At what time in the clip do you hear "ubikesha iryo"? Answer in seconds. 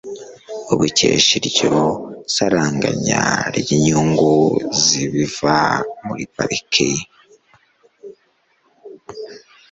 0.73-1.77